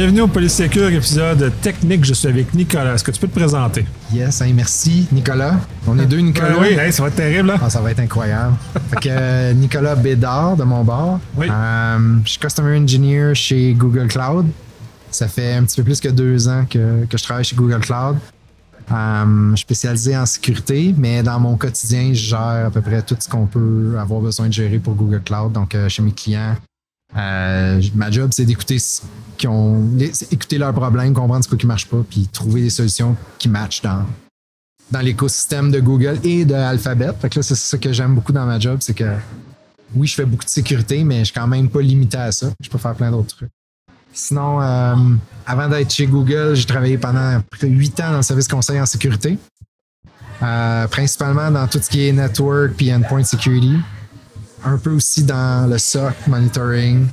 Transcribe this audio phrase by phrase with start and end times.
[0.00, 2.06] Bienvenue au Polysécure, épisode technique.
[2.06, 2.94] Je suis avec Nicolas.
[2.94, 3.84] Est-ce que tu peux te présenter?
[4.10, 5.60] Yes, merci Nicolas.
[5.86, 6.56] On est deux Nicolas.
[6.58, 7.48] oui, hey, ça va être terrible.
[7.48, 7.56] Là.
[7.60, 8.54] Ah, ça va être incroyable.
[8.88, 11.20] fait que euh, Nicolas Bédard de mon bord.
[11.36, 11.48] Oui.
[11.50, 14.46] Euh, je suis Customer Engineer chez Google Cloud.
[15.10, 17.80] Ça fait un petit peu plus que deux ans que, que je travaille chez Google
[17.80, 18.16] Cloud.
[18.90, 23.02] Euh, je suis spécialisé en sécurité, mais dans mon quotidien, je gère à peu près
[23.02, 25.52] tout ce qu'on peut avoir besoin de gérer pour Google Cloud.
[25.52, 26.56] Donc, euh, chez mes clients,
[27.16, 29.02] euh, ma job, c'est d'écouter ce
[29.46, 29.88] ont,
[30.30, 34.04] écouter leurs problèmes, comprendre ce qui marche pas, puis trouver des solutions qui matchent dans,
[34.90, 37.10] dans l'écosystème de Google et de Alphabet.
[37.20, 39.14] Fait que là, c'est ça que j'aime beaucoup dans ma job, c'est que
[39.94, 42.50] oui, je fais beaucoup de sécurité, mais je suis quand même pas limité à ça.
[42.60, 43.50] Je peux faire plein d'autres trucs.
[44.12, 44.94] Sinon, euh,
[45.46, 48.86] avant d'être chez Google, j'ai travaillé pendant près huit ans dans le service conseil en
[48.86, 49.38] sécurité.
[50.42, 53.76] Euh, principalement dans tout ce qui est network puis endpoint security.
[54.64, 57.06] Un peu aussi dans le SOC, monitoring,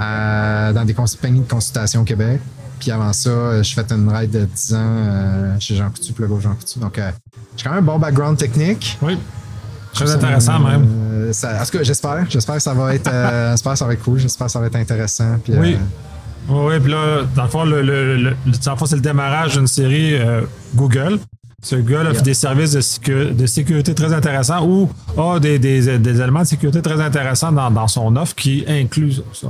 [0.00, 2.40] euh, dans des compagnies de consultation au Québec.
[2.78, 6.12] Puis avant ça, euh, je fait une ride de 10 ans euh, chez Jean Coutu,
[6.12, 6.78] plug Jean Coutu.
[6.78, 7.10] Donc, euh,
[7.56, 8.96] j'ai quand même un bon background technique.
[9.02, 9.18] Oui.
[9.92, 11.32] Très intéressant même.
[11.32, 12.24] ça- en tout cas, j'espère.
[12.30, 13.10] J'espère que ça va être,
[13.50, 14.18] j'espère ça va être cool.
[14.20, 15.38] J'espère que ça va être intéressant.
[15.42, 15.76] Puis, Oui.
[16.50, 18.34] Oui, oui, puis là, dans le fond, le,
[18.86, 20.14] c'est le démarrage d'une série
[20.74, 21.18] Google.
[21.62, 22.22] Ce Google offre Yeah.
[22.22, 24.88] des services de, sécu- de sécurité très intéressants ou
[25.20, 29.12] a des, des- des éléments de sécurité très intéressants dans, dans son offre qui incluent
[29.32, 29.48] ça.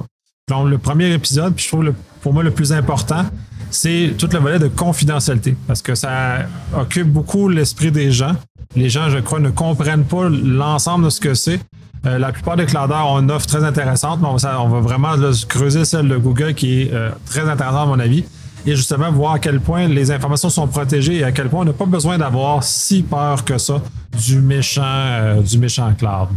[0.49, 3.25] Donc, le premier épisode, puis je trouve le- pour moi le plus important,
[3.71, 8.33] c'est tout le volet de confidentialité parce que ça occupe beaucoup l'esprit des gens.
[8.75, 11.61] Les gens, je crois, ne comprennent pas l'ensemble de ce que c'est.
[12.07, 14.81] Euh, la plupart des clouders ont une offre très intéressante, mais on va, on va
[14.81, 18.25] vraiment là, creuser celle de Google qui est euh, très intéressante à mon avis.
[18.69, 21.65] Et justement, voir à quel point les informations sont protégées et à quel point on
[21.65, 23.81] n'a pas besoin d'avoir si peur que ça
[24.27, 26.29] du méchant, euh, du méchant cloud.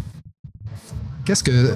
[1.25, 1.75] Qu'est-ce que.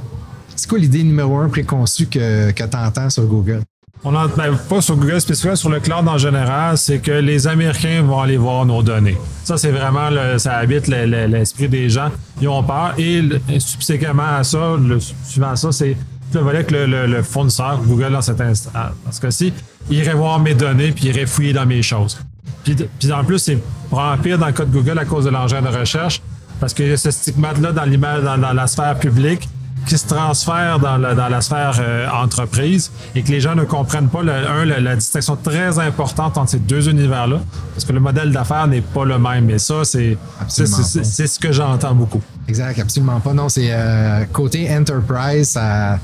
[0.56, 3.62] C'est quoi l'idée numéro un préconçue que, que tu entends sur Google?
[4.06, 7.47] On n'en ben, pas sur Google spécifiquement, sur le cloud en général, c'est que les
[7.47, 9.18] Américains vont aller voir nos données.
[9.44, 12.12] Ça, c'est vraiment, le- ça habite le- le- l'esprit des gens.
[12.40, 12.94] Ils ont peur.
[12.97, 13.22] Et
[13.59, 15.97] subséquemment à ça, le, suivant à ça, c'est
[16.35, 18.69] le volet que le, le- le fournisseur, Google dans cet instant,
[19.06, 19.53] dans ce cas-ci,
[19.90, 22.18] irait voir mes données puis irait fouiller dans mes choses.
[22.63, 23.57] Puis, puis en plus, c'est
[23.91, 26.22] vraiment pire dans le cas de Google à cause de l'engin de recherche,
[26.59, 29.47] parce qu'il y a ce stigmate-là dans, l'image- dans, dans la sphère publique
[29.85, 33.66] qui se transfère dans, la- dans la sphère euh, entreprise et que les gens ne
[33.66, 37.40] comprennent pas, le, un, la, la distinction très importante entre ces deux univers-là,
[37.75, 39.47] parce que le modèle d'affaires n'est pas le même.
[39.51, 42.22] Et ça, c'est c'est c'est- c'est ce que j'entends beaucoup.
[42.47, 43.34] Exact, absolument pas.
[43.34, 46.00] Non, c'est euh, côté enterprise, ça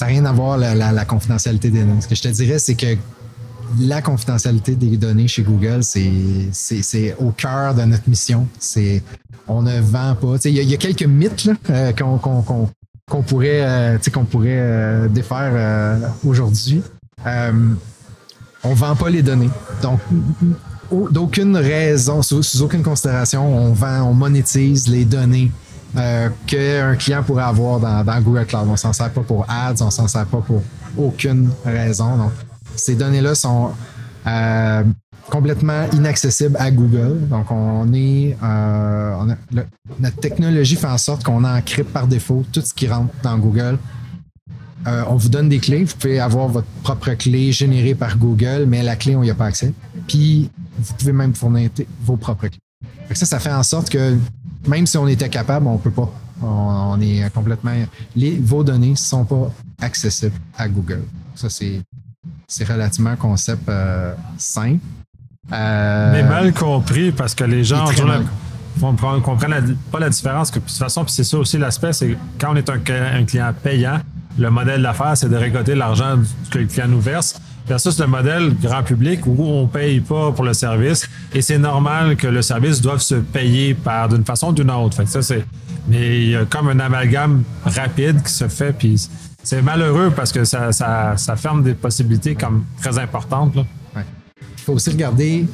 [0.00, 2.00] n'a rien à voir la, la- confidentialité des données.
[2.00, 2.96] Ce que je te dirais, c'est que
[3.78, 8.46] la confidentialité des données chez Google, c'est au cœur de notre mission.
[8.58, 9.02] C'est
[9.48, 10.36] on ne vend pas.
[10.44, 16.82] Il y, a- quelques mythes euh, qu'on pourrait, euh, qu'on pourrait euh, défaire euh, aujourd'hui.
[18.62, 19.50] On vend pas les données.
[19.82, 20.00] Donc,
[20.90, 25.50] au- d'aucune raison, sous, sous aucune considération, on vend, on monétise les données
[25.96, 28.68] euh, qu'un client pourrait avoir dans, Google Cloud.
[28.68, 30.62] On s'en sert pas pour ads, on s'en sert pas pour
[30.96, 32.16] aucune raison.
[32.16, 32.32] Donc,
[32.76, 33.72] ces données-là sont
[34.26, 34.84] euh,
[35.30, 37.28] complètement inaccessibles à Google.
[37.28, 39.34] Donc, on est, euh,
[39.98, 43.78] notre technologie fait en sorte qu'on encrypte par défaut tout ce qui rentre dans Google.
[44.86, 45.84] Euh, on vous donne des clés.
[45.84, 49.34] Vous pouvez avoir votre propre clé générée par Google, mais la clé, on n'y a
[49.34, 49.72] pas accès.
[50.06, 51.70] Puis, vous pouvez même fournir
[52.02, 52.60] vos propres clés.
[53.14, 54.16] Ça fait en sorte que
[54.66, 56.10] même si on était capable, on peut pas.
[56.42, 57.72] On, on est complètement.
[58.16, 61.04] Les, vos données ne sont pas accessibles à Google.
[61.34, 61.82] Ça, c'est,
[62.46, 64.80] c'est relativement un concept euh, simple.
[65.52, 67.84] Euh, Mais mal compris parce que les gens
[68.80, 70.50] comprennent pas la différence.
[70.50, 72.80] Que, de toute façon, c'est ça aussi l'aspect, c'est quand on est un,
[73.14, 74.00] un client payant,
[74.38, 76.18] le modèle d'affaires, c'est de récolter l'argent
[76.50, 77.40] que le client nous verse.
[77.70, 82.16] Versus le modèle grand public où on paye pas pour le service et c'est normal
[82.16, 84.96] que le service doive se payer par d'une façon ou d'une autre.
[84.96, 85.44] Fait que ça, c'est,
[85.86, 89.00] mais il y a comme un amalgame rapide qui se fait puis
[89.44, 93.54] c'est malheureux parce que ça, ça, ça ferme des possibilités comme très importantes.
[93.54, 94.04] Ouais.
[94.58, 95.46] Il faut aussi regarder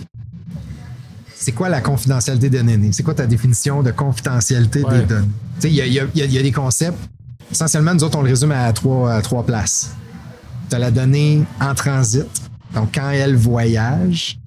[1.34, 2.92] c'est quoi la confidentialité des données.
[2.92, 5.00] C'est quoi ta définition de confidentialité Ouais.
[5.00, 5.28] des données?
[5.64, 6.98] Il y y a des concepts.
[7.52, 9.94] Essentiellement, nous autres, on le résume à trois, à trois places.
[10.68, 12.24] Tu as la donnée en transit,
[12.74, 14.38] donc quand elle voyage.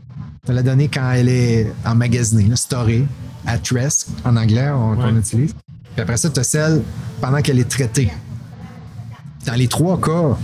[0.45, 3.05] Tu as la donnée quand elle est emmagasinée, storée,
[3.45, 5.53] at rest en anglais, on, utilise.
[5.93, 6.81] Puis après ça, tu as celle
[7.21, 8.11] pendant qu'elle est traitée.
[9.45, 10.37] Dans les trois cas,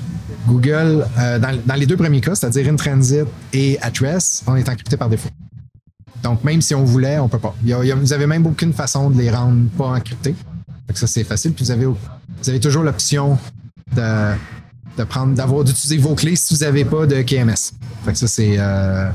[0.48, 4.56] Google, euh, dans, dans les deux premiers cas, c'est-à-dire in transit et at rest, on
[4.56, 5.30] est encrypté par défaut.
[6.24, 7.54] Donc, même si on voulait, on peut pas.
[7.64, 9.88] Il y a- il y a- vous avez même aucune façon de les rendre pas
[9.88, 10.36] encryptés.
[10.94, 11.54] Ça, c'est facile.
[11.54, 11.98] Puis vous avez, vous
[12.48, 13.38] avez toujours l'option
[13.96, 14.34] de
[14.98, 17.74] d'avoir d'utiliser vos clés si vous n'avez pas de KMS.
[18.06, 19.10] Fait ça, c'est euh,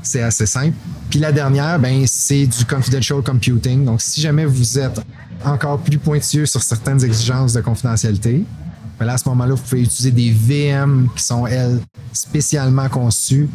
[0.00, 0.74] assez simple.
[1.10, 3.84] Puis la dernière, ben, c'est du confidential computing.
[3.84, 5.00] Donc, si jamais vous êtes
[5.44, 8.44] encore plus pointilleux sur certaines exigences de confidentialité,
[8.98, 11.80] ben là, à ce moment-là, vous pouvez utiliser des VM qui sont, elles,
[12.12, 13.48] spécialement conçues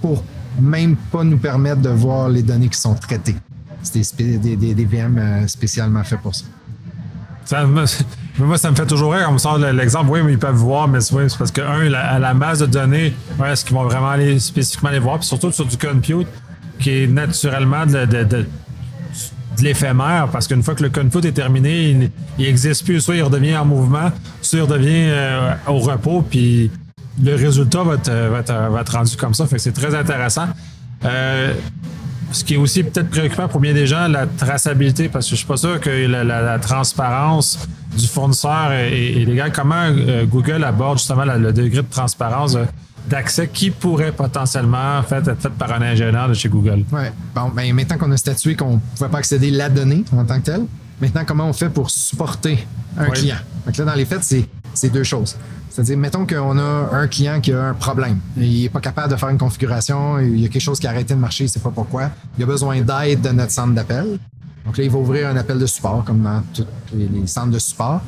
[0.00, 0.24] pour
[0.60, 3.36] même pas nous permettre de voir les données qui sont traitées.
[3.82, 6.44] C'est des, VM euh, spécialement faits pour ça.
[7.44, 7.66] Ça
[8.46, 10.10] moi, ça me fait toujours rire quand on l'exemple.
[10.10, 12.66] Oui, mais ils peuvent voir, mais c'est parce que, un, la, à la masse de
[12.66, 15.18] données, ouais, est-ce qu'ils vont vraiment aller spécifiquement les voir?
[15.18, 16.28] Puis surtout sur du compute,
[16.78, 18.46] qui est naturellement de, de- de-
[19.60, 23.00] l'éphémère, parce qu'une fois que le compute est terminé, il- n'existe plus.
[23.00, 26.70] Soit il redevient en mouvement, soit il redevient euh, au repos, puis
[27.20, 29.46] le résultat va être, va être- va être rendu comme ça.
[29.46, 30.46] Fait que c'est très intéressant.
[31.04, 31.54] Euh,
[32.32, 35.36] ce qui est aussi peut-être préoccupant pour bien des gens, la traçabilité, parce que je
[35.36, 37.58] suis pas sûr que la, la- la transparence
[37.96, 38.92] du fournisseur est,
[39.22, 39.52] est légale.
[39.52, 42.64] Comment euh, Google aborde justement la- le degré de transparence euh,
[43.08, 46.84] d'accès qui pourrait potentiellement en fait, être fait par un ingénieur de chez Google?
[46.92, 47.12] Ouais.
[47.34, 50.24] Bon, ben, maintenant qu'on a statué qu'on ne pouvait pas accéder à la donnée en
[50.24, 50.64] tant que telle,
[51.00, 52.66] maintenant, comment on fait pour supporter
[52.98, 53.12] un Oui.
[53.12, 53.36] client?
[53.64, 54.22] Donc là, dans les faits,
[54.74, 55.36] c'est deux choses.
[55.78, 58.18] C'est-à-dire, mettons qu'on a un client qui a un problème.
[58.36, 60.90] Il n'est pas capable de faire une configuration, il y a quelque chose qui a
[60.90, 62.10] arrêté de marcher, il ne sait pas pourquoi.
[62.36, 64.18] Il a besoin d'aide de notre centre d'appel.
[64.66, 67.60] Donc là, il va ouvrir un appel de support, comme dans tous les, centres de
[67.60, 68.00] support.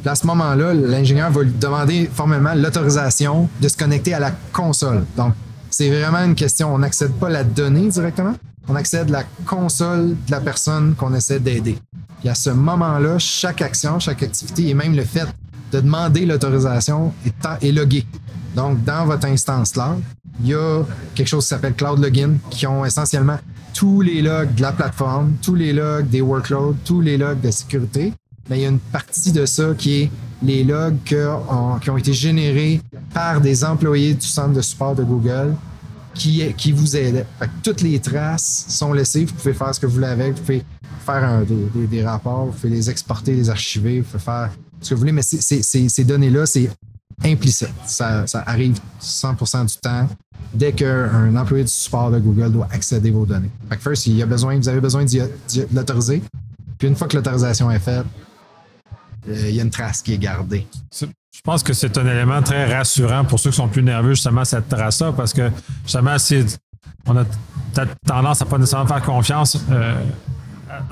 [0.00, 4.30] Puis à ce moment-là, l'ingénieur va lui demander formellement l'autorisation de se connecter à la
[4.52, 5.04] console.
[5.16, 5.32] Donc,
[5.68, 8.34] c'est vraiment une question, on n'accède pas à la donnée directement,
[8.68, 11.76] on accède à la console de la personne qu'on essaie d'aider.
[12.20, 15.26] Puis à ce moment-là, chaque action, chaque activité et même le fait
[15.72, 18.06] de demander l'autorisation est, est logué.
[18.54, 20.00] Donc, dans votre instance cloud,
[20.40, 20.82] il y a
[21.14, 23.38] quelque chose qui s'appelle Cloud Login qui ont essentiellement
[23.74, 27.50] tous les logs de la plateforme, tous les logs des workloads, tous les logs de
[27.50, 28.12] sécurité.
[28.48, 30.10] Mais il y a une partie de ça qui est
[30.42, 32.80] les logs qui ont été générés
[33.12, 35.54] par des employés du centre de support de Google
[36.14, 37.26] qui, vous aident.
[37.62, 39.24] Toutes les traces sont laissées.
[39.24, 40.34] Vous pouvez faire ce que vous voulez avec.
[40.34, 40.64] Vous pouvez
[41.04, 41.42] faire
[41.74, 44.50] des rapports, vous pouvez les exporter, les archiver, vous pouvez faire
[44.80, 45.12] ce que vous voulez.
[45.12, 46.70] Mais ces données-là, c'est
[47.24, 47.70] implicite.
[47.86, 50.08] Ça, ça arrive 100% du temps
[50.54, 53.50] dès qu'un employé du support de Google doit accéder vos données.
[53.70, 55.30] Fait que first, il a besoin, vous avez besoin de
[55.74, 56.22] l'autoriser.
[56.78, 58.04] Puis une fois que l'autorisation est faite,
[59.28, 60.66] euh, il y a une trace qui est gardée.
[61.00, 64.44] Je pense que c'est un élément très rassurant pour ceux qui sont plus nerveux, justement,
[64.44, 65.50] cette trace-là, parce que
[65.84, 66.58] justement, c'est-
[67.06, 67.24] on a
[68.06, 70.02] tendance à pas nécessairement faire confiance euh,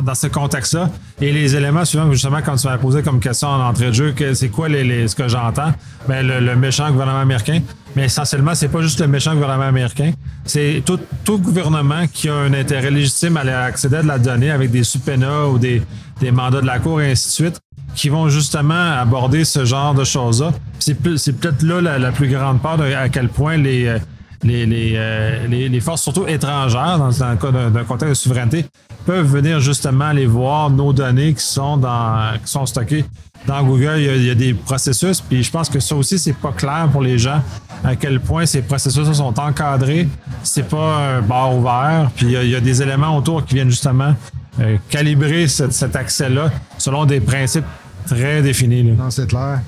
[0.02, 0.90] dans ce contexte-là.
[1.20, 4.14] Et les éléments suivants, justement, quand tu m'as posé comme question en entrée de jeu,
[4.34, 5.72] c'est quoi les, les- ce que j'entends?
[6.08, 7.60] Ben, le, le méchant gouvernement américain.
[7.96, 10.12] Mais essentiellement, c'est pas juste le méchant gouvernement américain.
[10.44, 14.50] C'est tout, tout gouvernement qui a un intérêt légitime à accéder à de la donnée
[14.50, 15.80] avec des subpoenas ou des,
[16.20, 17.60] des mandats de la Cour et ainsi de suite
[17.94, 20.50] qui vont justement aborder ce genre de choses-là.
[20.80, 23.98] C'est peut-être là la, la plus grande part de à quel point les, euh,
[24.44, 28.66] les, les, euh, les, les forces, surtout étrangères, dans, le cas d'un, contexte de souveraineté,
[29.06, 33.04] peuvent venir justement aller voir nos données qui sont, dans, qui sont stockées
[33.46, 33.94] dans Google.
[33.96, 36.34] Il y, a, il y a des processus, puis je pense que ça aussi, c'est
[36.34, 37.42] pas clair pour les gens
[37.82, 40.08] à quel point ces processus sont encadrés.
[40.42, 43.44] C'est pas un bar ouvert, puis il y a, il y a des éléments autour
[43.44, 44.14] qui viennent justement
[44.60, 47.64] euh, calibrer cet, accès-là selon des principes
[48.06, 48.82] très définis.
[48.82, 48.92] là.
[48.96, 49.60] Non, c'est clair.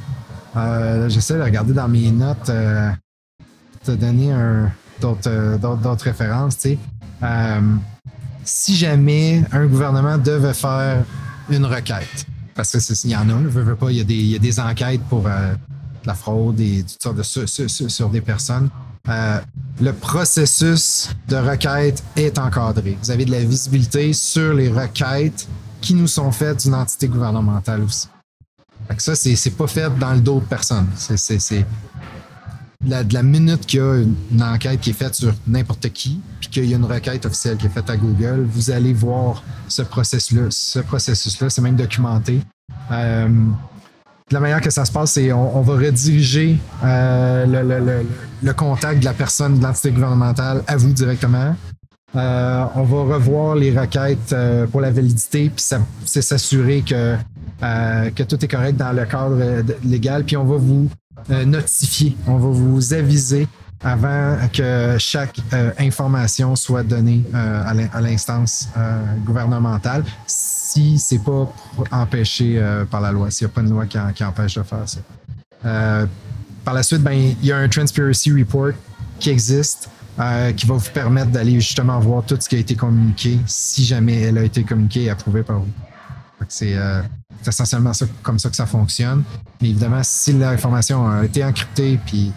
[0.56, 2.90] Euh, J'essaie de regarder dans mes notes, euh,
[3.86, 4.66] te donner euh,
[5.00, 6.58] d'autres- références.
[7.22, 7.60] Euh,
[8.44, 11.02] si jamais un gouvernement devait faire
[11.48, 14.00] une requête, parce que c'est- il y en a, là, veux, veux pas, il y,
[14.00, 15.54] a des- enquêtes pour euh,
[16.04, 18.68] la fraude et toutes sortes sur, des personnes.
[19.08, 19.38] Euh,
[19.80, 22.96] le processus de requête est encadré.
[23.02, 25.46] Vous avez de la visibilité sur les requêtes
[25.80, 28.08] qui nous sont faites d'une entité gouvernementale aussi.
[28.88, 30.86] Fait ça, c'est c'est pas fait dans le dos de personne.
[32.84, 36.20] La, de la minute qu'il y a une, enquête qui est faite sur n'importe qui,
[36.40, 39.42] puis qu'il y a une requête officielle qui est faite à Google, vous allez voir
[39.68, 40.50] ce processus-là.
[40.50, 42.40] Ce processus-là, c'est même documenté.
[42.90, 43.28] Euh,
[44.30, 48.04] la manière que ça se passe, c'est on, va rediriger euh,
[48.42, 51.54] le, contact de la personne de l'entité gouvernementale à vous directement.
[52.14, 54.34] Euh, on va revoir les requêtes
[54.72, 55.64] pour la validité, puis
[56.04, 57.16] c'est s'assurer que,
[57.60, 60.88] que tout est correct dans le cadre légal, puis on va vous
[61.30, 63.48] euh, notifier, on va vous aviser
[63.84, 68.68] avant que chaque euh, information soit donnée euh, à l'in- à l'instance
[69.24, 71.52] gouvernementale, si c'est pas
[71.90, 74.98] empêché par la loi, s'il n'y a pas une loi qui, empêche de faire ça.
[76.64, 78.72] Par la suite, ben, il y a un Transparency Report
[79.20, 79.88] qui existe,
[80.56, 84.20] qui va vous permettre d'aller justement voir tout ce qui a été communiqué, si jamais
[84.22, 85.70] elle a été communiquée et approuvée par vous.
[86.48, 86.74] C'est
[87.52, 89.22] C'est essentiellement ça, comme ça que ça fonctionne.
[89.62, 92.32] Mais évidemment, si l'information a été encryptée, puis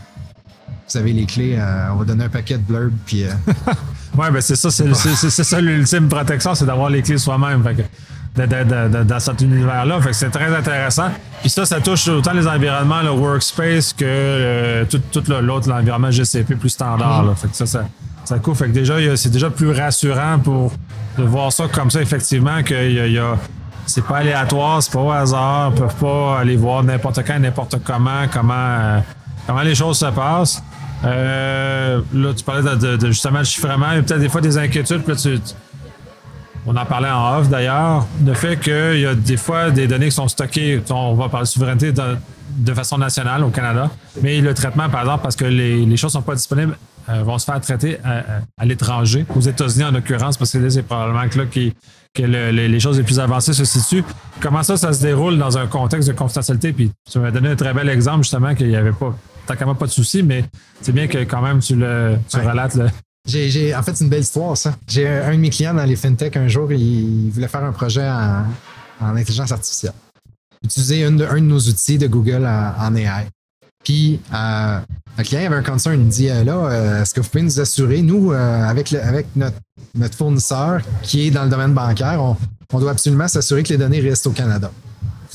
[0.91, 3.23] vous avez les clés, euh, on va donner un paquet de blurb, puis.
[3.25, 3.29] euh,
[4.17, 7.63] Ouais, ben c'est ça, c'est ça l'ultime protection, c'est d'avoir les clés soi-même.
[8.35, 10.01] Dans cet univers-là.
[10.01, 11.09] Fait que c'est très intéressant.
[11.41, 15.01] Puis ça, ça touche autant les environnements, le workspace, que euh, tout,
[15.41, 17.23] l'autre, l'environnement GCP plus standard.
[17.25, 17.35] là.
[17.35, 17.87] Fait que ça, ça,
[18.25, 18.55] ça coûte.
[18.57, 20.71] Fait que déjà, c'est déjà plus rassurant pour
[21.17, 23.37] de voir ça comme ça, effectivement, que il y a- il y a-
[23.89, 27.75] c'est pas aléatoire, c'est pas au hasard, ils peuvent pas aller voir n'importe quand, n'importe
[27.83, 28.99] comment, comment, euh,
[29.47, 30.61] comment les choses se passent.
[31.05, 34.41] Euh, là, tu parlais de, de- justement le chiffrement, il y a peut-être des fois
[34.41, 35.01] des inquiétudes,
[36.65, 40.05] on en parlait en off d'ailleurs, le fait qu'il y a des fois des données
[40.09, 42.03] qui sont stockées, on va parler de souveraineté de,
[42.49, 43.89] de façon nationale au Canada,
[44.21, 46.77] mais le traitement, par exemple, parce que les, les choses ne sont pas disponibles,
[47.09, 48.23] euh, vont se faire traiter à, à-
[48.57, 51.73] à l'étranger, aux États-Unis en l'occurrence, parce que là, c'est probablement que là qui-
[52.13, 54.03] que le- les, les choses les plus avancées se situent.
[54.41, 56.73] Comment ça, ça se déroule dans un contexte de confidentialité?
[56.73, 59.65] Puis tu m'as donné un très bel exemple, justement, qu'il n'y avait pas, tant qu'à
[59.65, 60.43] moi, pas de souci, mais
[60.81, 62.45] c'est bien que quand même tu le tu Ouais.
[62.49, 62.75] relates.
[62.75, 62.89] le-
[63.27, 64.75] J'ai, j'ai- en fait, c'est une belle histoire, ça.
[64.87, 67.63] J'ai un, un de mes clients dans les fintech, un jour, il, il voulait faire
[67.63, 68.43] un projet en,
[69.01, 69.93] en intelligence artificielle.
[70.63, 73.27] Utiliser un de, un de nos outils de Google en, en AI.
[73.89, 74.79] Puis, euh,
[75.17, 75.99] le client avait un concern.
[75.99, 78.93] Il me dit euh, là, euh, est-ce que vous pouvez nous assurer, nous, avec,
[79.35, 82.21] notre, fournisseur qui est dans le domaine bancaire,
[82.71, 84.71] on, doit absolument s'assurer que les données restent au Canada?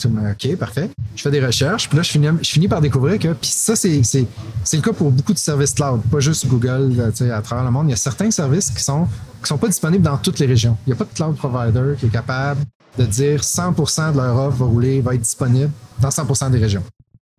[0.04, 0.88] OK, parfait.
[1.16, 4.80] Je fais des recherches, puis là, je finis, par découvrir que, puis ça, c'est, le
[4.80, 7.88] cas pour beaucoup de services cloud, pas juste Google, à travers le monde.
[7.88, 9.08] Il y a certains services qui sont,
[9.42, 10.76] sont pas disponibles dans toutes les régions.
[10.86, 12.60] Il n'y a pas de cloud provider qui est capable
[12.98, 16.84] de dire 100% de leur offre va rouler, va être disponible dans 100% des régions.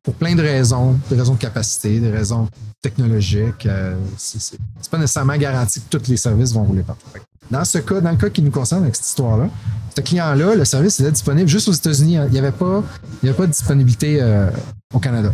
[0.05, 2.47] Pour plein de raisons, des raisons de capacité, des raisons
[2.81, 3.65] technologiques.
[3.65, 4.57] euh, c'est,
[4.89, 7.07] pas nécessairement garanti que tous les services vont rouler partout.
[7.49, 9.49] Dans ce cas, dans le cas qui nous concerne avec cette histoire-là,
[9.95, 12.17] ce client-là, le service était disponible juste aux États-Unis.
[12.27, 12.83] Il n'y avait pas,
[13.21, 14.49] il y avait pas de disponibilité euh,
[14.93, 15.33] au Canada.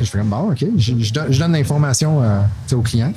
[0.00, 2.40] Je fais comme bon, OK, je, je donne, l'information euh,
[2.72, 3.12] au client.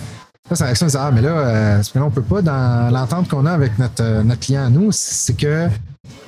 [0.49, 3.47] Là, sa réaction, Ah, mais là, euh, que là, on peut pas, dans l'entente qu'on
[3.47, 5.67] a avec notre, euh, notre client à nous, c'est que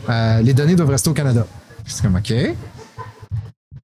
[0.10, 1.46] euh, les données doivent rester au Canada.
[1.86, 2.34] C'est comme OK.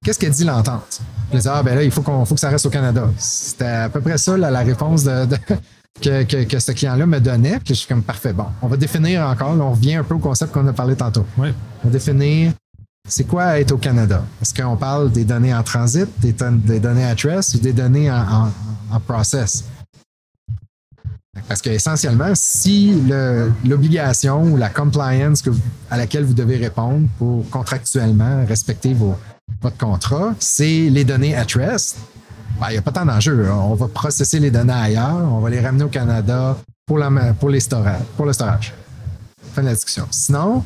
[0.04, 1.00] Qu'est-ce qu'elle dit l'entente?
[1.32, 3.08] Je dis, ah, ben là, il faut, qu'on, faut que ça reste au Canada.
[3.18, 5.38] C'était à peu près ça, la, la réponse de, de-
[6.00, 7.58] que, que, que ce client-là me donnait.
[7.60, 10.14] Puis je suis comme, parfait, bon, on va définir encore, là, on revient un peu
[10.14, 11.24] au concept qu'on a parlé tantôt.
[11.38, 11.48] Oui.
[11.82, 12.52] On va définir
[13.08, 14.22] c'est quoi être au Canada.
[14.42, 16.32] Est-ce qu'on parle des données en transit, des,
[16.80, 18.50] données at rest ou des données en, en-
[18.92, 19.64] en process?
[21.48, 22.94] Parce que essentiellement, si
[23.64, 29.16] l'obligation ou la compliance que vous- à laquelle vous devez répondre pour contractuellement respecter vos,
[29.64, 31.96] votre contrat, c'est les données at rest,
[32.60, 33.50] ben, il n'y a pas tant d'enjeu.
[33.50, 36.56] On va processer les données ailleurs, on va les ramener au Canada
[36.86, 37.50] pour, la, pour,
[38.16, 38.74] pour le storage.
[39.54, 40.06] Fin de la discussion.
[40.10, 40.62] Sinon,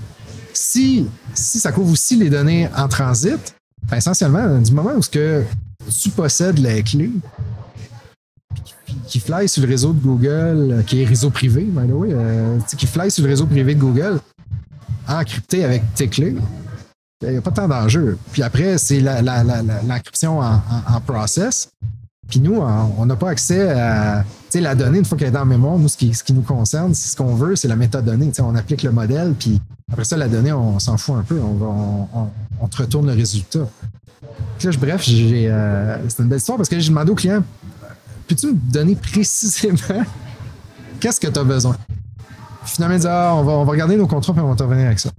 [0.52, 3.54] si, si ça couvre aussi les données en transit,
[3.88, 5.44] ben, essentiellement, du moment où que
[5.96, 7.12] tu possèdes les clés
[9.06, 12.08] qui fly sur le réseau de Google, euh, qui est réseau privé, by the way,
[12.12, 14.18] euh, qui fly sur le réseau privé de Google,
[15.06, 16.34] encrypté avec tes clés,
[17.22, 18.18] il n'y a pas tant d'enjeu.
[18.32, 21.70] Puis après, c'est la- la- l'encryption en, en- en process.
[22.28, 25.44] Puis nous, on on n'a pas accès à la donnée une fois qu'elle est la
[25.44, 25.78] mémoire.
[25.78, 28.28] Nous, ce qui, nous concerne, ce qu'on veut, c'est la métadonnée.
[28.28, 29.60] Tu sais, on applique le modèle, puis
[29.90, 31.40] après ça, la donnée, on s'en fout un peu.
[31.40, 33.66] On, te retourne le résultat.
[34.62, 37.42] Là, bref, euh, c'est une belle histoire parce que j'ai demandé au client
[38.28, 39.78] peux-tu me donner précisément
[41.00, 41.76] qu'est-ce que tu as besoin?
[42.64, 45.00] Finalement, il dit ah, on, va, regarder nos contrats puis on va te revenir avec
[45.00, 45.10] ça.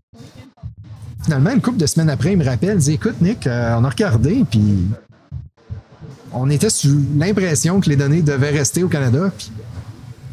[1.23, 3.83] Finalement, une couple de semaines après, il me rappelle, il dit Écoute, Nick, euh, on
[3.83, 4.87] a regardé, puis
[6.31, 9.31] on était sous l'impression que les données devaient rester au Canada.
[9.37, 9.51] Puis,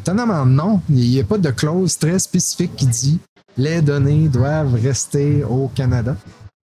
[0.01, 0.81] étonnamment, non.
[0.89, 3.19] Il n'y a pas de clause très spécifique qui dit
[3.57, 6.15] les données doivent rester au Canada.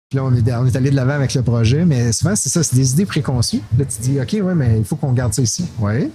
[0.10, 2.76] Puis là, on est, allé de l'avant avec le projet, mais souvent, c'est ça, c'est
[2.76, 3.62] des idées préconçues.
[3.78, 5.66] Là, tu dis, OK, ouais, mais il faut qu'on garde ça ici.
[5.80, 6.12] Oui.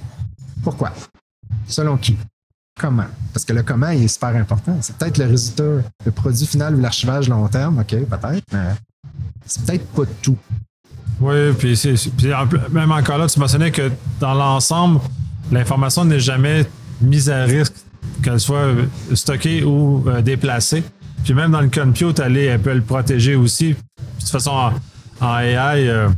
[0.62, 0.92] Pourquoi?
[1.66, 2.16] Selon qui?
[2.78, 3.06] Comment?
[3.32, 4.76] Parce que le comment est super important.
[4.82, 5.64] C'est peut-être le résultat,
[6.04, 8.74] le produit final ou l'archivage long terme, OK, peut-être, mais
[9.46, 10.36] c'est peut-être pas tout.
[11.20, 12.28] Oui, puis c'est, puis
[12.70, 13.90] même encore là, tu mentionnais que
[14.20, 15.00] dans l'ensemble,
[15.50, 16.66] l'information n'est jamais
[17.00, 17.72] mise à risque,
[18.22, 20.84] qu'elle soit euh, stockée ou euh, déplacée.
[21.24, 23.70] Puis même dans le compute, elle, elle peut le protéger aussi.
[23.70, 23.76] De
[24.20, 24.72] toute façon,
[25.20, 26.08] en, AI, euh,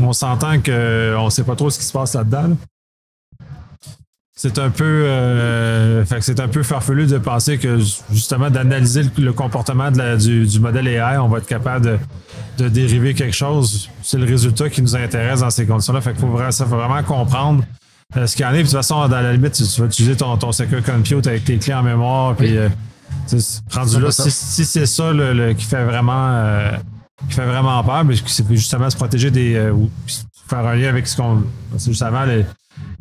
[0.00, 2.48] on s'entend qu'on ne sait pas trop ce qui se passe là-dedans.
[2.48, 2.56] là.
[4.38, 7.78] C'est un peu, euh, fait que c'est un peu farfelu de penser que
[8.12, 11.86] justement d'analyser le, le comportement de la- du, du modèle AI, on va être capable
[11.86, 11.98] de,
[12.58, 13.88] de dériver quelque chose.
[14.02, 16.02] C'est le résultat qui nous intéresse dans ces conditions-là.
[16.02, 17.64] Fait qu'il faut, vraiment- ça, faut vraiment comprendre
[18.14, 18.56] euh, ce qu'il y en est.
[18.56, 21.26] Puis de toute façon, dans la limite, tu, tu vas utiliser ton, ton secure compute
[21.26, 22.36] avec tes clés en mémoire.
[22.36, 22.68] Puis euh,
[23.72, 26.72] rendu là, si, si c'est ça le, le- qui fait vraiment euh,
[27.26, 29.54] qui fait vraiment peur, mais c'est justement se protéger des.
[29.54, 29.90] euh, ou
[30.46, 31.42] faire un lien avec ce qu'on.
[31.78, 32.44] C'est justement le-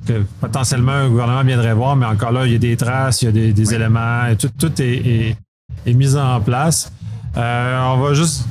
[0.05, 3.25] que potentiellement un gouvernement viendrait voir, mais encore là, il y a des traces, il
[3.25, 5.37] y a des, des éléments, et tout, tout est, est-
[5.85, 6.91] est mis en place.
[7.37, 8.45] Euh, on va juste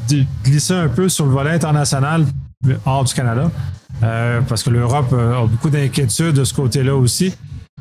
[0.45, 2.27] glisser un peu sur le volet international
[2.85, 3.51] hors du Canada,
[4.03, 7.35] euh, parce que l'Europe euh, a beaucoup d'inquiétudes de ce côté-là aussi.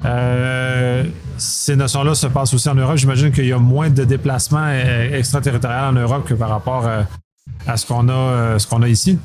[0.05, 1.03] Euh,
[1.37, 2.97] ces notions-là se passent aussi en Europe.
[2.97, 6.87] J'imagine qu'il y a moins de déplacements extraterritoriaux en Europe que par rapport
[7.67, 9.17] à ce qu'on a, ce qu'on a ici.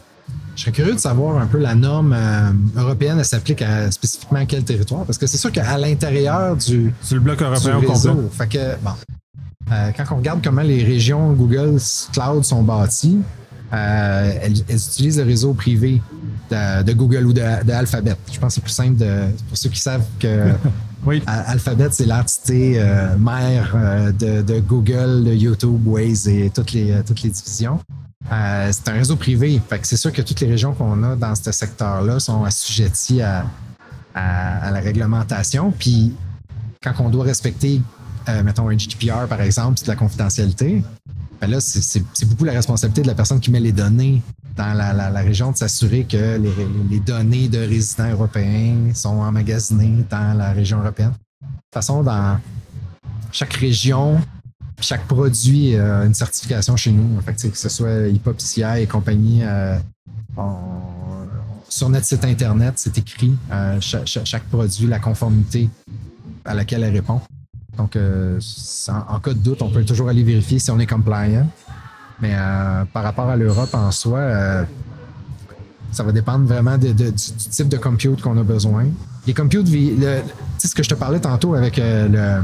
[0.59, 4.41] Je serais curieux de savoir un peu la norme euh, européenne, elle s'applique à spécifiquement
[4.41, 5.05] à quel territoire?
[5.05, 7.93] Parce que c'est sûr qu'à l'intérieur du, C'est le bloc européen au complet.
[7.93, 8.91] réseau, fait que, bon,
[9.71, 11.79] euh, quand on regarde comment les régions Google
[12.13, 13.21] Cloud sont bâties,
[13.73, 16.03] euh, elles, elles utilisent le réseau privé
[16.51, 18.17] de, de Google ou de, de Alphabet.
[18.33, 20.51] Je pense que c'est plus simple de, pour ceux qui savent que
[21.07, 21.23] Oui.
[21.29, 23.77] Alphabet, c'est l'entité euh, mère
[24.19, 27.79] de, de Google, de YouTube, Waze et toutes les, toutes les divisions.
[28.31, 29.61] Euh, c'est un réseau privé.
[29.69, 33.23] Fait que c'est sûr que toutes les régions qu'on a dans ce secteur-là sont assujetties
[33.23, 33.45] à,
[34.15, 35.71] la réglementation.
[35.71, 36.13] Puis
[36.83, 37.81] quand on doit respecter,
[38.29, 40.83] euh, mettons, un GDPR, par exemple, c'est de la confidentialité,
[41.41, 44.21] ben là, c'est- beaucoup la responsabilité de la personne qui met les données
[44.57, 46.41] dans la, région de s'assurer que
[46.91, 51.13] les données de résidents européens sont emmagasinées dans la région européenne.
[51.41, 52.41] De toute façon, dans
[53.31, 54.21] chaque région,
[54.81, 57.21] chaque produit a une certification chez nous.
[57.23, 59.77] Fait que, que ce soit HIPAA, et compagnie, euh,
[60.37, 61.27] on-
[61.69, 65.69] sur notre site Internet, c'est écrit euh, cha- cha- chaque, produit, la conformité
[66.45, 67.21] à laquelle elle répond.
[67.77, 68.41] Donc, euh,
[68.89, 71.49] en, cas de doute, on peut toujours aller vérifier si on est compliant.
[72.21, 74.65] Mais euh, par rapport à l'Europe en soi, euh,
[75.93, 78.87] ça va dépendre vraiment du, type de compute qu'on a besoin.
[79.27, 82.41] Les compute, vi- le- tu sais, ce que je te parlais tantôt avec euh,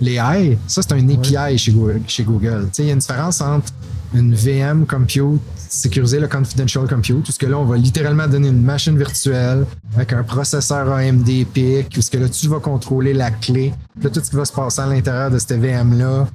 [0.00, 2.00] le, l'AI, ça c'est un API chez Google.
[2.06, 2.64] Chez Google.
[2.72, 3.72] Tu sais, Il y a une différence entre
[4.14, 8.48] une VM compute sécurisée, le confidential compute, où ce que là, on va littéralement donner
[8.48, 13.12] une machine virtuelle avec un processeur AMD PIC, où ce que là, tu vas contrôler
[13.12, 13.74] la clé.
[14.02, 16.26] Là, tout ce qui va se passer à l'intérieur de cette VM-là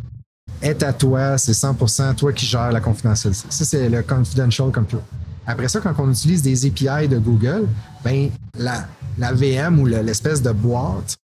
[0.61, 3.41] est à toi, c'est 100% toi qui gères la confidentialité.
[3.49, 4.99] Ça, c'est le confidential compute.
[5.47, 7.65] Après ça, quand on utilise des API de Google,
[8.03, 8.85] ben, la,
[9.17, 11.17] la VM ou le- l'espèce de boîte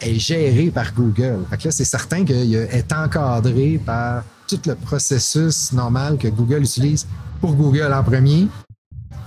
[0.00, 1.44] est gérée par Google.
[1.50, 6.62] Fait que là, c'est certain qu'elle est encadrée par tout le processus normal que Google
[6.62, 7.06] utilise
[7.40, 8.48] pour Google en premier.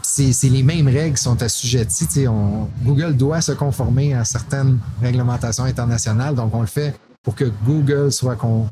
[0.02, 2.28] C'est les mêmes règles qui sont assujetties.
[2.28, 7.46] On- Google doit se conformer à certaines réglementations internationales, donc on le fait pour que
[7.66, 8.68] Google soit con-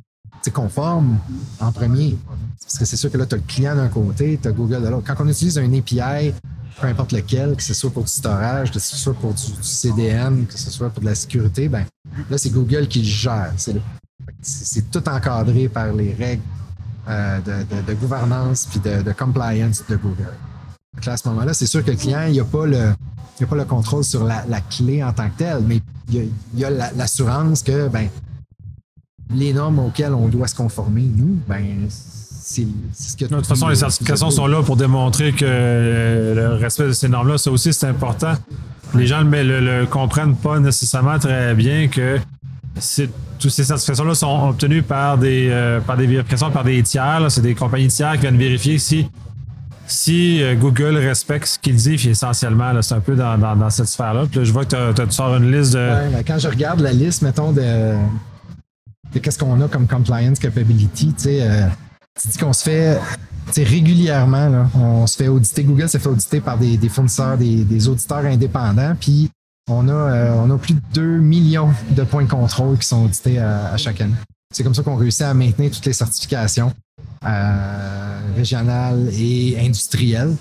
[0.54, 1.18] conforme
[1.60, 2.18] en premier.
[2.62, 4.82] Parce que c'est sûr que là, tu as le client d'un côté, tu as Google
[4.82, 5.06] de l'autre.
[5.06, 6.34] Quand on utilise un API,
[6.80, 10.46] peu importe lequel, que ce soit pour du storage, que ce soit pour du, CDN,
[10.46, 11.86] que ce soit pour de la sécurité, ben
[12.30, 13.54] là, c'est Google qui le gère.
[14.42, 16.42] C'est tout encadré par les règles
[17.08, 17.40] euh,
[17.88, 20.34] de, gouvernance puis de, compliance de Google.
[20.96, 22.90] Donc là, à ce moment-là, c'est sûr que le client, il n'a pas le.
[22.90, 26.70] a pas le contrôle sur la, clé en tant que telle, mais il y a,
[26.70, 28.08] l'assurance que ben,
[29.36, 33.68] les normes auxquelles on doit se conformer, nous, ben, c'est ce que De toute façon,
[33.68, 35.46] les certifications sont là pour démontrer que
[36.36, 38.34] le respect de ces normes-là, ça aussi, c'est important.
[38.96, 42.18] Les gens ne le, le comprennent pas nécessairement très bien que
[43.40, 47.26] toutes ces certifications-là sont obtenues par des, euh, par des vérifications, par des tiers.
[47.30, 49.08] C'est des compagnies tiers qui viennent vérifier si,
[49.88, 52.74] si euh, Google respecte ce qu'il dit, puis essentiellement.
[52.82, 54.26] C'est un peu dans, dans- dans cette sphère-là.
[54.30, 55.80] Puis là, je vois que tu sors une liste de.
[55.80, 57.94] Ouais, mais quand je regarde la liste, mettons, de
[59.20, 61.68] qu'est-ce qu'on a comme compliance capability, tu sais, euh,
[62.22, 63.00] tu dis qu'on se fait
[63.58, 65.64] régulièrement, là, on se fait auditer.
[65.64, 69.30] Google se fait auditer par des, fournisseurs, des, des auditeurs indépendants, puis
[69.70, 73.06] on a, euh, on a plus de 2 millions de points de contrôle qui sont
[73.06, 74.16] audités à, à chaque année.
[74.54, 76.74] C'est comme ça qu'on réussit à maintenir toutes les certifications
[77.26, 80.36] euh, régionales et industrielles,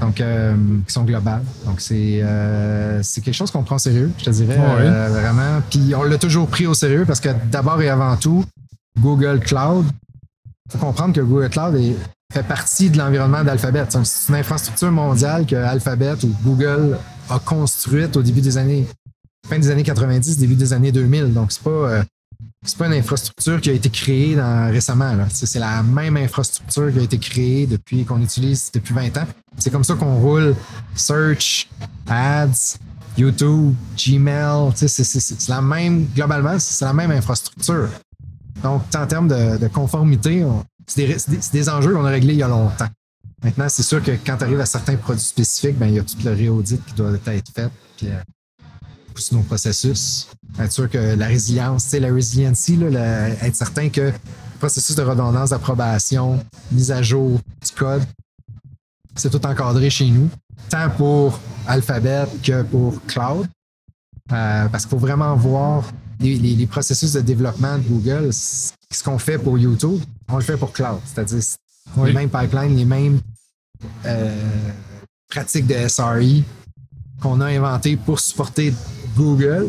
[0.00, 0.54] donc euh,
[0.86, 1.42] qui sont globales.
[1.66, 4.64] Donc c'est euh, c'est quelque chose qu'on prend au sérieux, je te dirais Ouais.
[4.80, 5.62] euh, vraiment.
[5.70, 8.44] Puis on l'a toujours pris au sérieux parce que d'abord et avant tout,
[9.00, 9.86] Google Cloud,
[10.70, 11.96] faut comprendre que Google Cloud est-
[12.32, 13.84] fait partie de l'environnement d'Alphabet.
[13.88, 16.98] C'est une- C'est une infrastructure mondiale que Alphabet ou Google
[17.30, 18.86] a construite au début des années
[19.48, 21.32] fin des années 90, début des années 2000.
[21.32, 22.02] Donc c'est pas euh,
[22.64, 24.36] c'est pas une infrastructure qui a été créée
[24.70, 25.16] récemment.
[25.30, 29.26] C'est la même infrastructure qui a été créée depuis qu'on utilise depuis 20 ans.
[29.56, 30.54] C'est comme ça qu'on roule
[30.94, 31.68] Search,
[32.08, 32.78] Ads,
[33.16, 34.72] YouTube, Gmail.
[34.74, 37.88] C'est la même, globalement, c'est la même infrastructure.
[38.62, 41.16] Donc, en termes de, conformité, on- c'est
[41.52, 42.88] des, enjeux qu'on a réglés il y a longtemps.
[43.42, 46.02] Maintenant, c'est sûr que quand tu arrives à certains produits spécifiques, ben, il y a
[46.02, 47.70] tout le réaudit qui doit être fait.
[47.96, 48.08] Puis,
[49.32, 50.28] nos processus.
[50.58, 54.12] Être sûr que la résilience, sais, la resiliency, là, être certain que le
[54.58, 58.02] processus de redondance, d'approbation, mise à jour du code
[59.16, 60.28] c'est tout encadré chez nous,
[60.68, 63.48] tant pour Alphabet que pour Cloud.
[64.30, 65.82] Euh, parce qu'il faut vraiment voir
[66.20, 68.32] les, les- les processus de développement de Google.
[68.32, 70.98] Ce qu'on fait pour YouTube, on le fait pour Cloud.
[71.04, 71.42] C'est-à-dire
[71.96, 72.08] Oui.
[72.08, 73.20] les mêmes pipelines, les mêmes
[74.06, 74.70] euh,
[75.28, 76.42] pratiques de SRE
[77.20, 78.72] qu'on a inventées pour supporter
[79.16, 79.66] Google.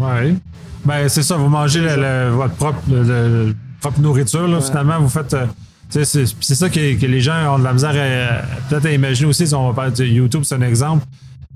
[0.00, 0.36] Oui.
[0.84, 5.00] Ben, c'est ça, vous mangez le- le- votre propre, le- le- propre nourriture, là, finalement,
[5.00, 5.34] vous faites.
[5.34, 5.46] euh,
[5.90, 9.46] c'est ça que, que les gens ont de la misère à- peut-être à imaginer aussi,
[9.46, 11.04] si on va parler de YouTube, c'est un exemple.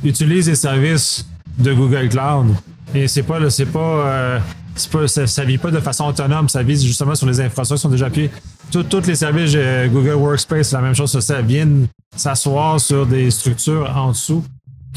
[0.04, 1.26] Utilise les services
[1.58, 2.48] de Google Cloud.
[2.94, 4.38] Et c'est pas, c'est pas, euh,
[4.74, 7.76] c'est pas ça, ça vit pas de façon autonome, ça vise justement sur les infrastructures
[7.76, 8.30] qui sont déjà appuyées.
[8.70, 11.66] Tous les services de Google Workspace, c'est la même chose, ça, ça vient
[12.14, 14.44] s'asseoir sur des structures en dessous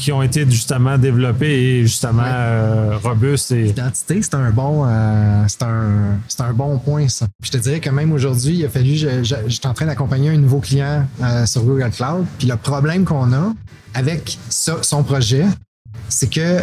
[0.00, 2.28] qui ont été justement développées et justement Ouais.
[2.32, 7.26] euh, robustes et L'identité, c'est un bon, euh, c'est un, c'est un bon point, ça.
[7.40, 9.86] Puis je te dirais que même aujourd'hui, il a fallu, je, je, j'étais en train
[9.86, 12.24] d'accompagner un nouveau client euh, sur Google Cloud.
[12.38, 13.52] Puis le problème qu'on a
[13.94, 15.44] avec ça, son projet,
[16.08, 16.60] c'est que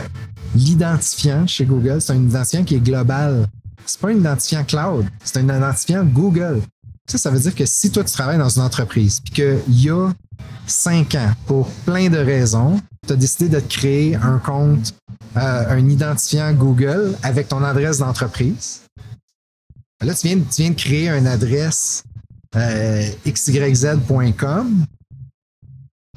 [0.56, 3.46] l'identifiant chez Google, c'est un identifiant qui est global.
[3.86, 6.62] C'est pas un identifiant cloud, c'est un identifiant Google.
[7.10, 9.90] Ça, ça veut dire que si toi, tu travailles dans une entreprise, puis qu'il y
[9.90, 10.10] a
[10.66, 14.94] cinq ans, pour plein de raisons, tu as décidé de te créer un compte,
[15.38, 18.82] euh, un identifiant Google avec ton adresse d'entreprise.
[20.04, 22.04] Là, tu viens, de créer une adresse
[22.56, 24.86] euh, xyz.com.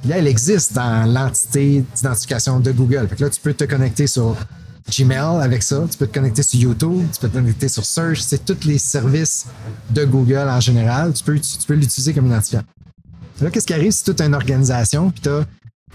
[0.06, 3.08] Là, elle existe dans l'entité d'identification de Google.
[3.18, 4.36] Là, tu peux te connecter sur
[4.90, 8.20] Gmail avec ça, tu peux te connecter sur YouTube, tu peux te connecter sur Search,
[8.20, 9.46] c'est tous les services
[9.90, 11.12] de Google en général.
[11.12, 12.62] Tu peux, tu peux l'utiliser comme identifiant.
[13.40, 15.46] Là, qu'est-ce qui arrive si tu as une organisation puis tu as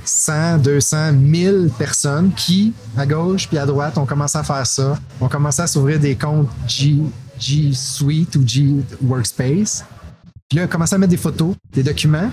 [0.05, 4.97] 100, 200, 1000 personnes qui, à gauche puis à droite, ont commencé à faire ça,
[5.19, 7.01] ont commencé à s'ouvrir des comptes G,
[7.73, 9.85] Suite ou G Workspace.
[10.49, 12.29] Puis là, commencé à mettre des photos, des documents.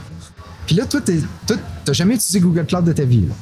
[0.66, 3.26] Puis là, toi, tu n'as jamais utilisé Google Cloud de ta vie.
[3.26, 3.34] Là.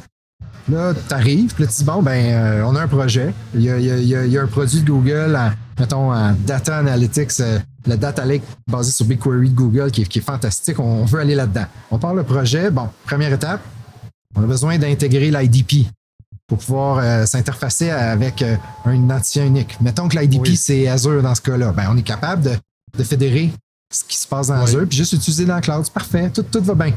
[0.94, 3.34] Tu arrives, puis là, tu dis, bon, ben, euh, on a un projet.
[3.54, 5.38] Il y a, un produit de Google,
[5.78, 10.20] mettons, en data analytics, euh, le data lake basé sur BigQuery de Google, qui est,
[10.20, 10.78] fantastique.
[10.78, 11.64] On, veut aller là-dedans.
[11.90, 12.70] On part le projet.
[12.70, 13.60] Bon, première étape,
[14.34, 15.86] on a besoin d'intégrer l'IDP
[16.46, 19.80] pour pouvoir euh, s'interfacer avec euh, un identifiant unique.
[19.80, 20.56] Mettons que l'IDP, Oui.
[20.56, 21.72] c'est Azure dans ce cas-là.
[21.72, 22.52] Ben, on est capable de,
[22.98, 23.52] de fédérer
[23.92, 24.62] ce qui se passe dans Oui.
[24.64, 25.82] Azure, puis juste utiliser dans le cloud.
[25.84, 26.92] C'est parfait, tout, tout va bien.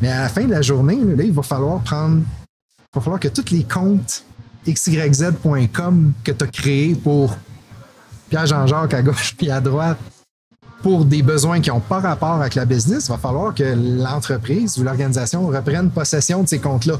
[0.00, 2.18] Mais à la fin de la journée, là, il va falloir prendre.
[2.18, 4.24] Il va falloir que tous les comptes
[4.66, 7.36] xyz.com que tu as créés pour
[8.30, 9.98] Pierre-Jean-Jacques à gauche puis à droite,
[10.86, 14.78] pour des besoins qui n'ont pas rapport avec la business, il va falloir que l'entreprise
[14.78, 16.94] ou l'organisation reprenne possession de ces comptes-là.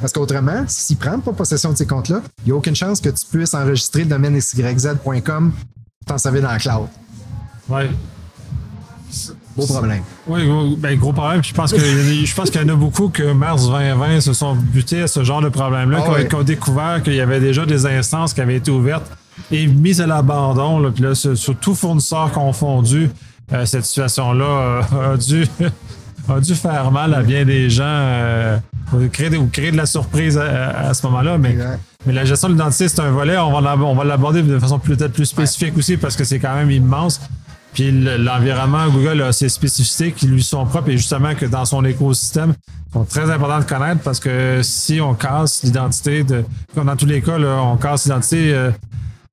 [0.00, 3.00] Parce qu'autrement, s'ils ne prennent pas possession de ces comptes-là, il n'y a aucune chance
[3.00, 5.52] que tu puisses enregistrer le domaine xyz.com
[6.06, 6.86] t'en servir dans le cloud.
[7.68, 7.90] Ouais.
[9.56, 10.02] Beau problème.
[10.28, 11.42] Oui, gros, ben, gros problème.
[11.42, 14.54] Je pense que je pense qu'il y en a beaucoup que mars 2020 se sont
[14.54, 16.28] butés à ce genre de problème-là, Ah qui ont- ouais.
[16.28, 19.10] qui ont découvert qu'il y avait déjà des instances qui avaient été ouvertes
[19.50, 20.78] et mises à l'abandon.
[20.80, 20.90] là.
[20.90, 23.10] Puis là, sur, tout fournisseur confondu,
[23.52, 25.46] euh, cette situation-là euh, a, dû,
[26.28, 28.58] a dû faire mal à bien des gens, euh,
[28.92, 31.38] ou créer, de- ou créer de la surprise à, à ce moment-là.
[31.38, 31.80] Mais, Exact.
[32.06, 33.36] mais la gestion de l'identité, c'est un volet.
[33.38, 36.54] On va on va l'aborder de façon peut-être plus spécifique aussi parce que c'est quand
[36.54, 37.20] même immense.
[37.74, 41.64] Puis le- l'environnement Google a ses spécificités qui lui sont propres et justement que dans
[41.66, 42.54] son écosystème
[42.92, 46.42] sont très importants de connaître parce que si on casse l'identité de
[46.74, 48.70] comme dans tous les cas là, on casse l'identité euh,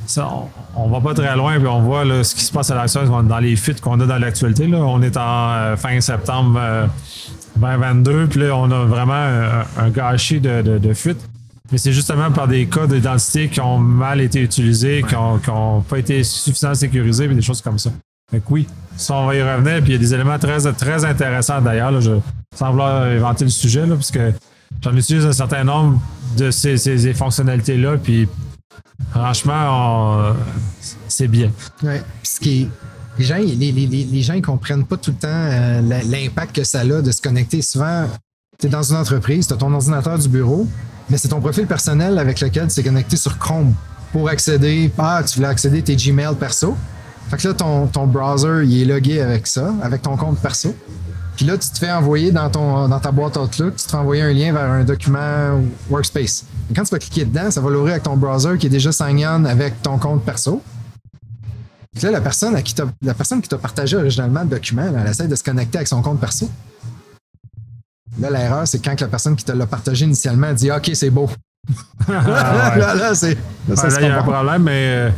[0.06, 0.28] ça,
[0.76, 2.76] on, on va pas très loin puis on voit là, ce qui se passe à
[2.76, 6.86] l'action dans les fuites qu'on a dans l'actualité on est en euh, fin septembre euh,
[7.58, 9.14] 2022 puis là on a vraiment
[9.78, 11.22] un, gâchis de, de, fuites
[11.72, 15.98] mais c'est justement par des cas d'identité qui ont mal été utilisés, qui n'ont pas
[15.98, 17.90] été suffisamment sécurisés, et des choses comme ça.
[18.32, 19.82] Que oui, ça, on va y revenir.
[19.82, 22.00] Puis il y a des éléments très, très intéressants d'ailleurs.
[22.02, 22.12] Je,
[22.54, 24.34] sans vouloir inventer le sujet, là, parce que
[24.82, 26.00] j'en utilise un certain nombre
[26.38, 27.98] de ces, ces- ces fonctionnalités-là.
[27.98, 28.28] Puis
[29.12, 30.36] franchement, on-
[31.08, 31.52] c'est bien.
[31.84, 32.02] Ouais.
[32.24, 32.70] Ce qui
[33.18, 36.84] les gens, les, gens, ils comprennent pas tout le temps euh, l'impact que ça a
[36.86, 37.62] de se connecter.
[37.62, 38.08] Souvent,
[38.60, 40.68] tu es dans une entreprise, tu as ton ordinateur du bureau,
[41.10, 43.74] mais c'est ton profil personnel avec lequel tu es connecté sur Chrome
[44.12, 44.92] pour accéder.
[44.98, 46.76] Ah, tu voulais accéder à tes Gmail perso.
[47.30, 50.76] Fait que là, ton, ton browser, il est logué avec ça, avec ton compte perso.
[51.36, 53.98] Puis là, tu te fais envoyer dans, ton, dans ta boîte Outlook, tu te fais
[53.98, 56.46] envoyer un lien vers un document Workspace.
[56.70, 58.92] Et quand tu vas cliquer dedans, ça va l'ouvrir avec ton browser qui est déjà
[58.92, 60.62] sign on avec ton compte perso.
[61.96, 64.90] Puis là, la personne, à qui t'a- la personne qui t'a partagé originalement le document,
[64.92, 66.50] là, elle essaie de se connecter avec son compte perso.
[68.20, 71.30] Là, l'erreur, c'est quand la personne qui te l'a partagé initialement dit OK, c'est beau.
[72.10, 72.80] Ah ouais.
[72.80, 73.38] là, là, c'est.
[73.68, 75.10] il y a pas un problème, mais euh,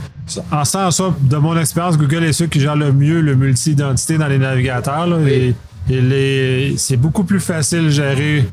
[0.52, 4.20] en sens, ça, de mon expérience, Google est ceux qui gèrent le mieux le multi-identité
[4.20, 5.08] dans les navigateurs.
[5.08, 5.56] là, et
[5.88, 8.46] c'est beaucoup plus facile de gérer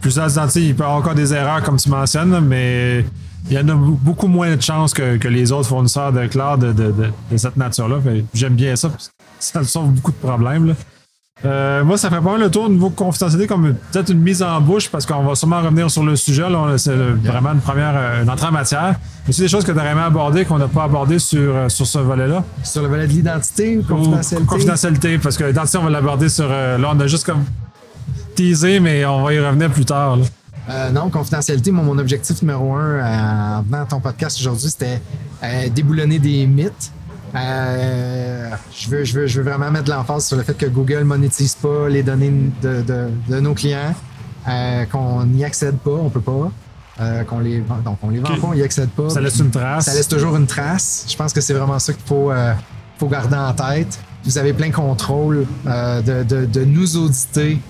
[0.00, 0.66] plusieurs identités.
[0.66, 3.04] Il peut y avoir encore des erreurs, comme tu mentionnes, mais
[3.48, 7.10] il y en a beaucoup moins de chances que, les autres fournisseurs de cloud de,
[7.36, 7.98] cette nature-là.
[8.34, 8.90] J'aime bien ça.
[9.38, 10.74] Ça sauve beaucoup de problèmes.
[11.44, 14.42] Euh, moi, ça fait pas mal le tour au niveau confidentialité, comme peut-être une mise
[14.42, 16.44] en bouche, parce qu'on va sûrement revenir sur le sujet.
[16.78, 18.96] C'est vraiment une première euh, une entrée en matière.
[19.26, 21.86] Mais c'est des choses que tu aimé aborder, qu'on n'a pas abordé sur, euh, sur
[21.86, 22.42] ce volet-là?
[22.64, 24.46] Sur le volet de l'identité ou confidentialité?
[24.46, 26.48] confidentialité, parce que l'identité, on va l'aborder sur.
[26.48, 27.44] là, on a juste comme
[28.34, 30.16] teasé, mais on va y revenir plus tard.
[30.92, 35.02] non, confidentialité, mon objectif numéro un en venant ton podcast aujourd'hui, c'était
[35.70, 36.92] déboulonner des mythes.
[37.36, 41.04] Euh, je, veux, je, veux, je veux vraiment mettre l'emphase sur le fait que Google
[41.04, 43.94] monétise pas les données de, de, nos clients,
[44.48, 46.50] euh, qu'on n'y accède pas, on peut pas.
[46.98, 49.10] Euh, qu'on les donc on les vend pas, on n'y accède pas.
[49.10, 49.84] Ça laisse une trace.
[49.84, 51.04] Ça laisse toujours une trace.
[51.08, 52.32] Je pense que c'est vraiment ça qu'il faut,
[52.98, 53.98] faut garder en tête.
[54.24, 57.60] Vous avez plein contrôle de, de, de, nous auditer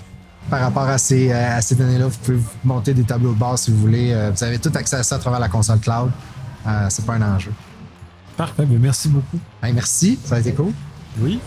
[0.49, 2.07] par rapport à ces, à ces données-là.
[2.07, 4.15] Vous pouvez monter des tableaux de base si vous voulez.
[4.33, 6.09] vous avez tout accès à ça à travers la console cloud.
[6.87, 7.51] c'est pas un enjeu.
[8.37, 9.39] Parfait, mais merci beaucoup.
[9.73, 10.71] merci, ça a été cool.
[11.19, 11.39] Oui.